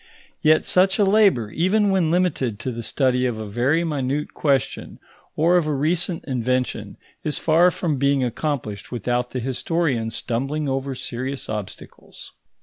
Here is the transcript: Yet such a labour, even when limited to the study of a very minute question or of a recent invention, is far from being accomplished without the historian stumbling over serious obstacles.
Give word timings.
Yet 0.41 0.65
such 0.65 0.97
a 0.97 1.03
labour, 1.03 1.51
even 1.51 1.91
when 1.91 2.09
limited 2.09 2.57
to 2.61 2.71
the 2.71 2.81
study 2.81 3.27
of 3.27 3.37
a 3.37 3.45
very 3.45 3.83
minute 3.83 4.33
question 4.33 4.97
or 5.35 5.57
of 5.57 5.67
a 5.67 5.73
recent 5.75 6.25
invention, 6.25 6.97
is 7.23 7.37
far 7.37 7.69
from 7.69 7.97
being 7.99 8.23
accomplished 8.23 8.91
without 8.91 9.29
the 9.29 9.39
historian 9.39 10.09
stumbling 10.09 10.67
over 10.67 10.95
serious 10.95 11.49
obstacles. 11.49 12.31